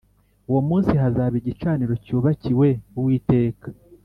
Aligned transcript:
Uwo 0.49 0.61
munsi 0.69 0.91
hazaba 1.01 1.35
igicaniro 1.41 1.93
cyubakiwe 2.03 2.67
Uwiteka 2.97 3.67